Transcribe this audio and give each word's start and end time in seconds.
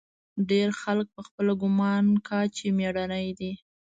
ډېر 0.49 0.69
خلق 0.81 1.07
پخپله 1.15 1.53
ګومان 1.61 2.05
کا 2.27 2.39
چې 2.55 2.65
مېړني 2.77 3.27
دي. 3.39 3.51